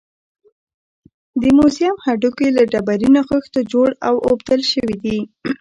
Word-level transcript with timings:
د 1.41 1.43
موزیم 1.57 1.95
هډوکي 2.05 2.47
له 2.57 2.63
ډبرینو 2.71 3.21
خښتو 3.29 3.59
جوړ 3.71 3.89
او 4.07 4.15
اوبدل 4.29 4.61
شوي 4.71 4.95
دي. 5.03 5.19